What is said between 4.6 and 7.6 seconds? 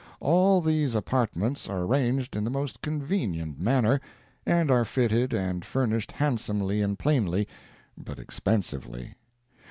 are fitted and furnished handsomely and plainly,